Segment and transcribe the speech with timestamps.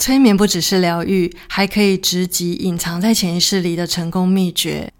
[0.00, 4.90] 催眠不只是疗愈，还可以直击隐藏在潜意识里的成功秘诀。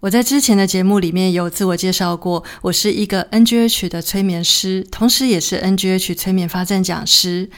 [0.00, 7.48] 我在之前的节目里面有自我介绍过，我是一个 NGH 的催眠师，同时也是 NGH 催眠发展讲师。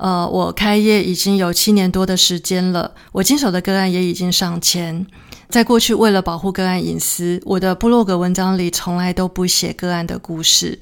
[0.00, 5.06] 呃，我开业已经有七年多的时间了，我经手的个案也已经上千。
[5.48, 10.80] 在过去，为了保护个案隐私，我的部落格文章里从来都不写个案的故事。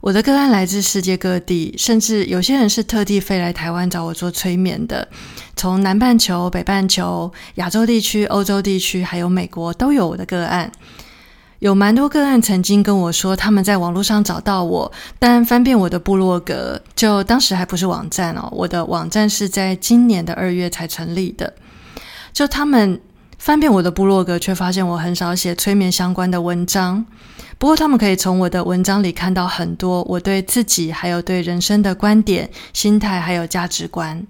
[0.00, 5.08] 我的个案来自世界各地，甚至有些人是特地飞来台湾找我做催眠的。
[5.56, 10.70] 从南半球、北半球、亚洲地区、欧洲地区，还有美国，都有我的个案。
[11.58, 21.52] 有蛮多个案曾经跟我说，他们在网络上找到我，但翻遍我的部落格，就当时还不是网站哦，我的网站是在今年的二月才成立的。
[22.32, 23.00] 就他们
[23.38, 27.04] 翻遍我的部落格，却发现我很少写催眠相关的文章。
[27.58, 34.24] 不过，他们可以从我的文章里看到很多我对自己还有对人生的观点、心态还有价值观。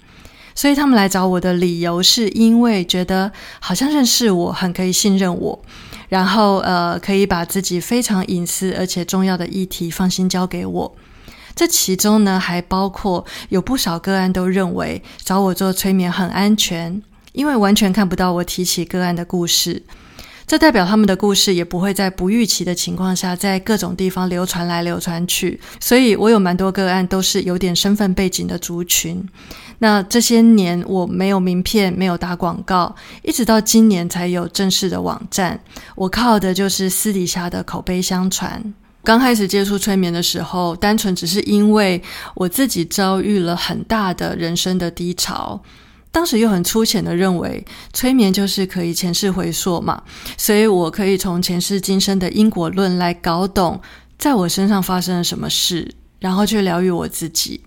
[0.54, 5.62] 所以，他们来找我的理由是因为觉得好像认识我，很可以信任我，
[6.08, 10.96] 然后呃，可以把自己非常隐私而且重要的议题放心交给我。
[11.54, 19.84] 这其中呢，还包括有不少个案都认为找我做催眠很安全，因为完全看不到我提起个案的故事。
[20.48, 29.22] 这代表他们的故事也不会在不预期的情况下在各种地方流传来流传去，所以我有蛮多个案都是有点身份背景的族群。
[29.80, 35.60] 那这些年我没有名片，没有打广告，一直到今年才有正式的网站。
[35.94, 38.72] 我靠的就是私底下的口碑相传。
[39.04, 42.02] 刚开始接触催眠的时候，单纯只是因为
[42.34, 45.62] 我自己遭遇了很大的人生的低潮。
[46.10, 50.02] 当时又很粗浅的认为，催眠就是可以前世回溯嘛，
[50.36, 53.80] 所以我可以从前世今生的因果论来搞懂，
[54.18, 57.60] 在我身上发生了什么事，然后去疗愈我自己。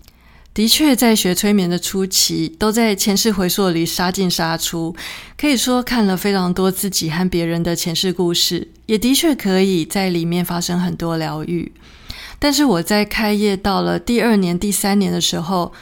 [0.52, 4.94] 的确，在学催眠的初期，都在前世回溯里杀进杀出，
[5.38, 11.72] 可以说看了非常多自己和别人的前世故事，也的确可以在里面发生很多疗愈。
[12.38, 15.72] 但是我在开业到了第二年、第三年的时候。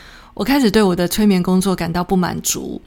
[0.41, 2.81] 我开始对我的催眠工作感到不满足，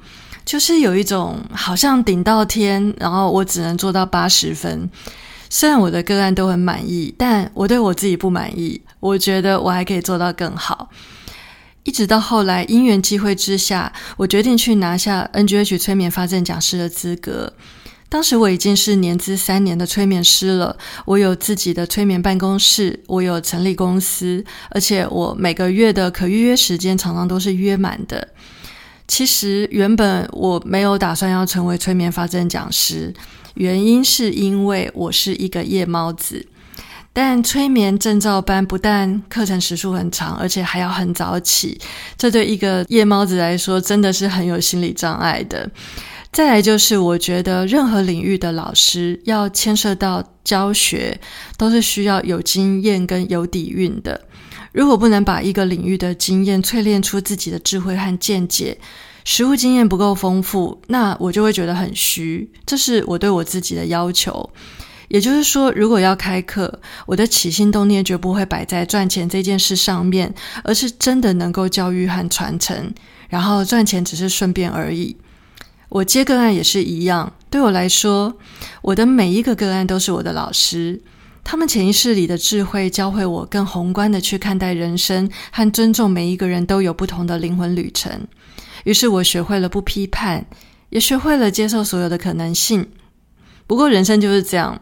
[0.43, 4.89] 就是有一种好像顶到天，然后我只能做到八十分。
[5.51, 8.81] 虽然我的个案都很满意，但我对我自己不满意。
[8.99, 10.89] 我觉得我还可以做到更好。
[11.83, 17.53] 一直到后来因缘机会之下，我决定去拿下 NGH 催眠发证讲师的资格。
[18.13, 28.27] 当时我已经是年资三年的催眠师了，我有自己的催眠办公室，我有成立公司，而且我每个月的可预约时间常常都是约满的。
[29.07, 33.11] 其实原本我没有打算要成为催眠发证讲师，
[33.55, 36.45] 原因是因为我是一个夜猫子。
[37.13, 41.81] 但催眠证照班不但课程时数很长，而且还要很早起，
[42.15, 45.67] 这对一个夜猫子来说真的是很有心理障碍的。
[46.33, 51.21] 再来就是，我觉得任何领域的老师要牵涉到教学，
[51.57, 54.19] 都是需要有经验跟有底蕴的。
[54.71, 58.75] 如果不能把一个领域的经验淬炼出自己的智慧和见解，
[59.23, 62.51] 实务经验不够丰富，那我就会觉得很虚。
[62.65, 64.49] 这是我对我自己的要求。
[65.09, 70.33] 也就是说，如果要开课，我的起心动念绝不会摆在赚钱这件事上面，
[70.63, 72.91] 而是真的能够教育和传承，
[73.29, 75.15] 然后赚钱只是顺便而已。
[75.93, 78.35] 我接个案也是一样，对我来说，
[78.81, 80.99] 我的每一个个案都是我的老师，
[81.43, 88.25] 他们潜意识里的智慧教会我更宏观的去看待人生，和尊重每一个人都有不同的灵魂旅程。
[88.85, 90.43] 于是我学会了不批判，
[90.89, 92.89] 也学会了接受所有的可能性。
[93.67, 94.81] 不过人生就是这样，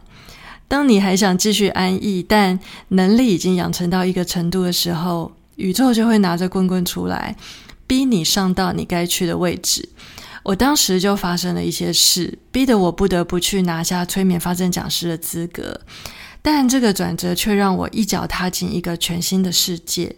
[0.69, 2.57] 当你还想继续安逸，但
[2.87, 7.35] 能力已经养成到一个程度的时候，宇宙就会拿着棍棍出来，
[7.85, 9.89] 逼你上到你该去的位置。
[10.43, 15.81] 我当时就发生了一些事，逼得我不得不去拿下催眠发证讲师的资格。
[16.41, 20.15] 但这个转折却让我一脚踏进一个全新的世界。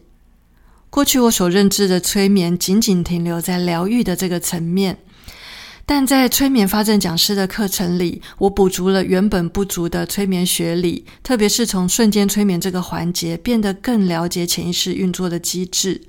[0.90, 5.00] 过去我所认知的催眠仅仅停留在疗愈的这个层面，
[5.86, 16.04] 但在催眠发证讲师的课程里，我补足了原本不足的催眠学理，特别是从瞬间催眠这个环节，变得更了解潜意识运作的机制。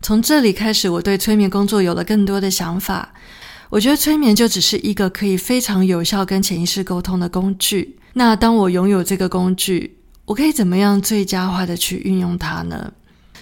[0.00, 3.12] 从这里开始，我对催眠工作有了更多的想法。
[3.72, 7.96] 我觉得催眠就只是一个可以非常有效跟潜意识沟通的工具。
[8.12, 9.96] 那当我拥有这个工具，
[10.26, 12.92] 我可以怎么样最佳化的去运用它呢？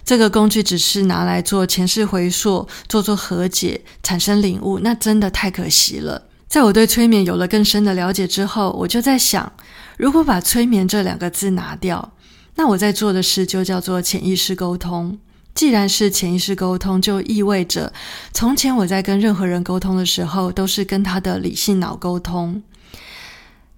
[0.04, 6.22] 这个工具只是拿来做前世回溯、做做和解、产生领悟，那真的太可惜了。
[6.46, 9.52] 在我对催眠有了更深的了解之后，我就在想，
[9.96, 12.12] 如果把“催眠”这两个字拿掉，
[12.54, 15.18] 那我在做的事就叫做潜意识沟通。
[15.60, 17.92] 既然是潜意识沟通，就意味着
[18.32, 22.62] 从前我在跟任何人沟通的时候，都是跟他的理性脑沟通。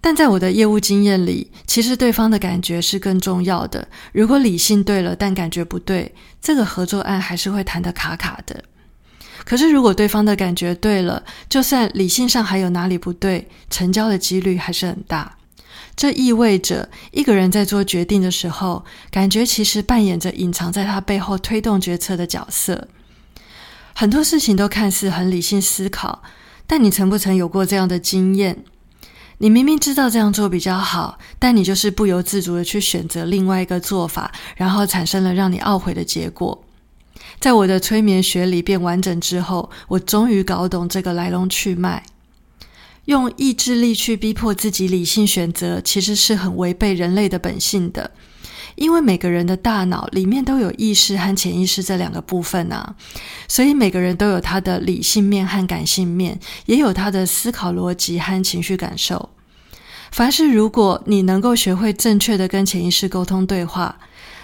[0.00, 3.88] 但在我的业务经验里，其实对方的感觉是更重要的。
[4.12, 8.62] 如果理性对了，但感觉不对，这个合作案还是会谈得卡卡的。
[9.44, 15.36] 可是如果对方的感觉对了，就算理性上还有哪里不对，成交的几率还是很大。
[15.94, 22.88] 这意味着一个人在做决定的时候，感觉其实扮演着隐藏在他背后推动决策的角色。
[23.94, 26.22] 很多事情都看似很理性思考，
[26.66, 28.64] 但你曾不曾有过这样的经验？
[29.38, 36.64] 你明明知道这样做比较好，但你就是不由自主的去选择另外一个做法，然后产生了让你懊悔的结果。
[37.38, 42.04] 在我的催眠学里变完整之后，我终于搞懂这个来龙去脉。
[43.06, 48.12] 用意志力去逼迫自己理性选择，其实是很违背人类的本性的。
[48.76, 52.94] 因为每个人的大脑里面都有意识和潜意识这两个部分啊，
[53.46, 59.30] 所以每个人都有他的理性面和感性面，也有他的思考逻辑和情绪感受。
[60.10, 63.98] 凡是如果你能够学会正确的跟潜意识沟通对话，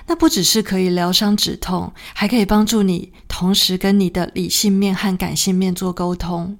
[0.06, 6.58] 那不只是可以疗伤止痛，还可以帮助你同时跟你的理性面和感性面做沟通。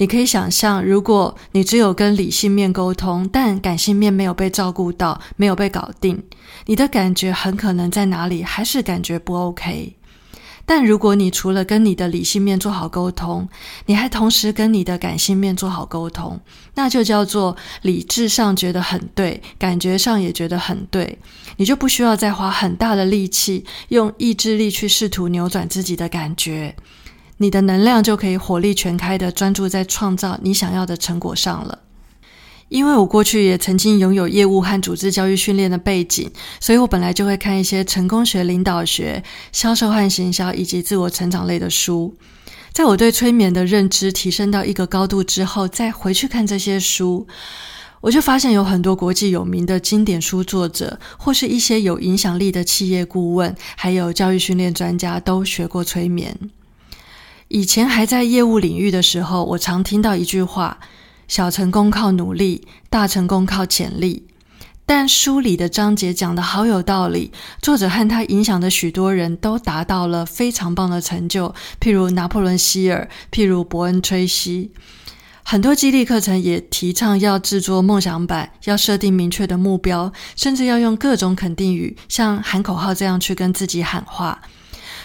[0.00, 6.22] 你可以想象，如果你只有跟理性面沟通，但感性面没有被照顾到，没有被搞定，
[6.64, 9.96] 你的感觉很可能在哪里还是感觉不 OK。
[10.64, 13.46] 但如果你除了跟你的理性面做好沟通，
[13.84, 16.40] 你还同时跟你的感性面做好沟通，
[16.76, 21.18] 那就叫做理智上觉得很对，感觉上也觉得很对，
[21.58, 26.74] 你就不需要再花很大的力气，用意志力去试图扭转自己的感觉。
[27.42, 31.78] 你的能量就可以火力全开的专注在创造你想要的成果上了。
[32.68, 42.14] 因为我过去也曾经拥有业务和组织教育训练的背景，所以我本来就会看一些成功学、领导学、销售和行销以及自我成长类的书。
[42.72, 47.26] 在我对催眠的认知提升到一个高度之后，再回去看这些书，
[48.02, 56.38] 我就发现有很多国际有名的经典书作者，或是一些有影响力的企业顾问，还有教育训练专家，都学过催眠。
[57.50, 60.78] 以前还在业务领域的时候，我常听到一句话
[61.26, 64.28] ：“小成功靠努力，大成功靠潜力。”
[64.86, 74.70] 但书里的章节讲的好有道理，作者和他影响的许多人都达到了非常棒的成就，譬如拿破仑·希尔，譬如伯恩·崔西。
[75.42, 84.40] 很多激励课程也提倡要制作梦想版，要设定明确的目标，甚至要用各种肯定语，像喊口号这样去跟自己喊话。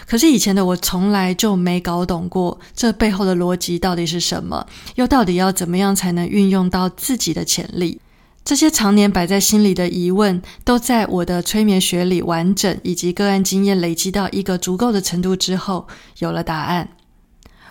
[0.08, 8.00] 可是以前的我从来就没搞懂过这背后的逻辑到底是什么，又到底要怎么样才能运用到自己的潜力？
[8.44, 15.88] 这些常年摆在心里的疑问，都在我的催眠学里完整以及个案经验累积到一个足够的程度之后，
[16.20, 16.90] 有了答案。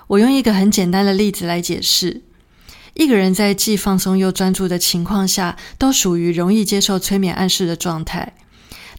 [0.09, 2.23] 我用一个很简单的例子来解释：
[2.95, 8.35] 一个人在既放松又专注的情况下，都属于容易接受催眠暗示的状态。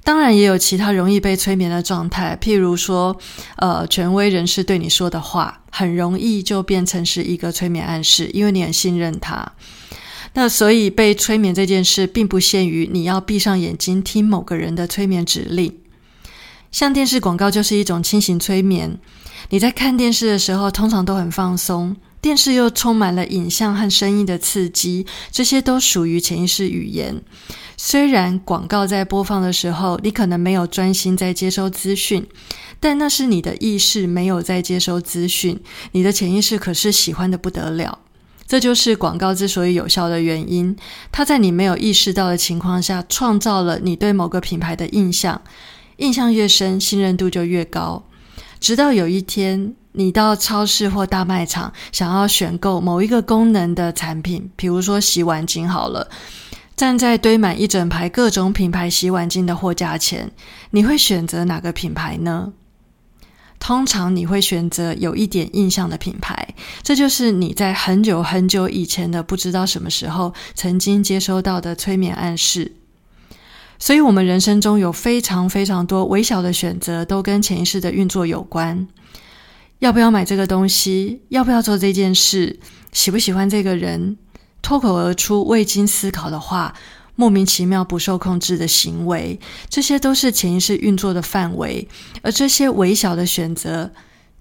[0.05, 3.17] 当然也有其他容易被催眠的状态，譬如说，
[3.57, 9.53] 呃，权威人士对你说的话，很容易就变成是一个催眠暗示，因为你很信任他。
[10.35, 15.75] 那所以被催眠这件事，并不限于你要闭上眼睛听某个人的催眠指令。
[16.71, 18.99] 像电视广告就是一种轻型催眠。
[19.49, 27.23] 你在看电视的时候，通常都很放松，电视又充满了影像和声音的刺激，这些都属于潜意识语言。
[27.77, 32.25] 虽然广告在播放的时候，你可能没有专心在接收资讯，
[32.79, 35.59] 但那是你的意识没有在接收资讯，
[35.91, 37.99] 你的潜意识可是喜欢的不得了。
[38.47, 40.75] 这就是广告之所以有效的原因，
[41.11, 45.41] 它在你没有意识到的情况下，创造了你对某个品牌的印象，
[45.97, 48.03] 印象越深，信任度就越高。
[48.59, 56.07] 直到有一天，你到超市或大卖场，想要选购某一个功能的产品，比如说洗碗巾，好了。
[56.75, 60.31] 站在堆满一整排各种品牌洗碗巾的货架前，
[60.71, 62.53] 你会选择哪个品牌呢？
[63.57, 66.53] 通常你会选择有一点印象的品牌，
[66.83, 72.73] 这就是你在很久很久以前的不知道什么时候曾经接收到的催眠暗示。
[73.79, 78.87] 所以，我们人生中有非常非常多微小的选择，都跟潜意识的运作有关。
[79.79, 82.59] 要不要买这个东西，要不要做这件事，
[82.91, 84.17] 喜不喜欢这个人，
[84.65, 86.73] 脱口而出未经思考的话，
[87.15, 91.87] 莫名其妙不受控制的行为，这些都是潜意识运作的范围。
[92.23, 93.91] 而这些微小的选择，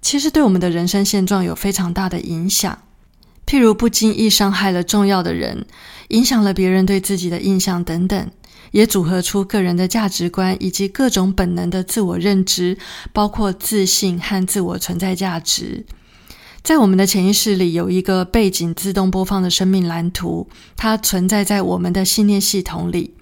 [0.01, 2.79] 其实对我们的人生现状有非常大的影响。
[3.47, 5.67] 譬如不经意伤害了重要的人，
[6.09, 8.31] 影响了别人对自己的印象等等。
[8.71, 12.79] 也组合出个人的价值观以及各种本能的自我认知，
[13.13, 15.85] 包括自信和自我存在价值。
[16.65, 23.13] 在我们的潜意识里有一个背景自动播放的生命蓝图，它存在在我们的信念系统里。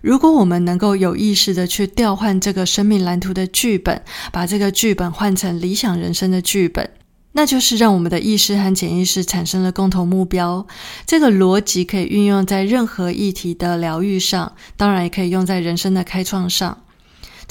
[0.00, 6.90] 如果我们能够有意识的去调换这个生命蓝图的剧本，把这个剧本换成理想人生的剧本。
[7.34, 10.66] 那就是让我们的意识和潜意识产生了共同目标。
[11.06, 16.82] 这个逻辑可以运用在任何议题的疗愈上，当然也可以用在人生的开创上。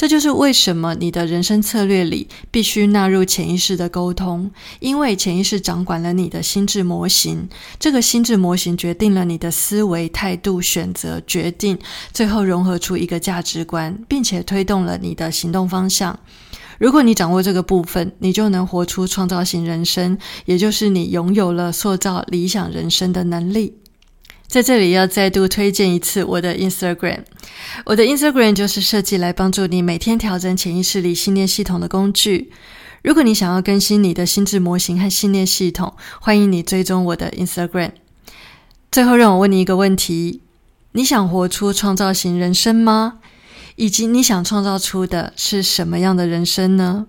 [0.01, 7.47] 这就是为什么你的人生策略里必须纳入潜意识的沟通，因为潜意识掌管了你的心智模型。
[7.79, 11.77] 这个心智模型决定了你的思维、态度、选择、决定，
[12.11, 16.17] 最后融合出一个价值观，并且推动了你的行动方向。
[16.79, 23.80] 如果你掌握这个部分，你就能活出创造型人生，也就是你拥有了塑造理想人生的能力。
[24.51, 27.19] 在这里要再度推荐一次我的 Instagram，
[27.85, 32.51] 我的 Instagram 就是设计来帮助你每天调整潜意识里信念系统的工具。
[33.01, 37.91] 如果你想要更新你的心智模型和信念系统，欢迎你追踪我的 Instagram。
[38.91, 40.41] 最后，让我问你一个问题：
[40.91, 43.19] 你想活出创造型人生吗？
[43.77, 47.07] 以及你想创造出的是什么样的人生呢？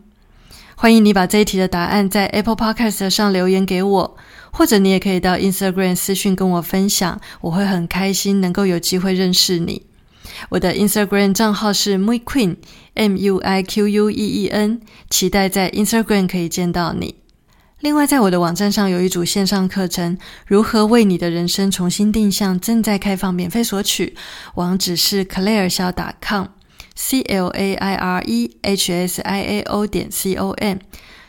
[0.82, 4.16] 欢迎你把这一题的答案在 Apple Podcast 上留言给我，
[4.50, 9.86] 或者你也可以到 Instagram 私讯跟我分享，我会很开心能够有机会认识你。
[10.48, 12.56] 我的 Instagram 账号是 MuiQueen
[12.94, 17.14] M U I Q U E E N，期待在 Instagram 可以见到你。
[17.78, 24.16] 另外，在我的网站上有一组线上课程，如何为你的人生重新定向，正在开放，免费索取。
[24.56, 26.12] 网址是 claire 小打
[26.94, 30.78] c l a i r e h s i a o 点 c o m。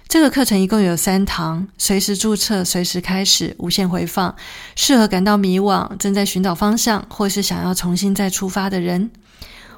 [0.08, 4.36] 这个课程一共有三堂，随时注册，随时开始，无限回放，
[4.76, 9.10] 适合感到迷惘、正在寻找方向，或是想要重新再出发的人。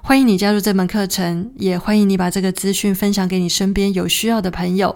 [0.01, 4.96] 欢迎你加入这门课程，也欢迎你把这个资讯分享给你身边有需要的朋友。